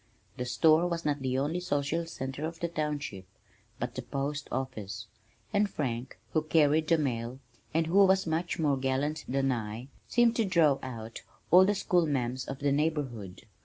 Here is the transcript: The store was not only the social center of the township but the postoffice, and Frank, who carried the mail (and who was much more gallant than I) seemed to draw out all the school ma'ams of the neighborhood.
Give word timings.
The 0.37 0.45
store 0.45 0.87
was 0.87 1.05
not 1.05 1.17
only 1.17 1.59
the 1.59 1.59
social 1.59 2.07
center 2.07 2.43
of 2.43 2.59
the 2.59 2.67
township 2.67 3.25
but 3.77 3.93
the 3.93 4.01
postoffice, 4.01 5.05
and 5.53 5.69
Frank, 5.69 6.17
who 6.33 6.41
carried 6.41 6.87
the 6.87 6.97
mail 6.97 7.37
(and 7.71 7.85
who 7.85 8.05
was 8.07 8.25
much 8.25 8.57
more 8.57 8.77
gallant 8.77 9.23
than 9.27 9.51
I) 9.51 9.89
seemed 10.07 10.35
to 10.37 10.43
draw 10.45 10.79
out 10.81 11.21
all 11.51 11.65
the 11.65 11.75
school 11.75 12.07
ma'ams 12.07 12.47
of 12.47 12.57
the 12.57 12.71
neighborhood. 12.71 13.45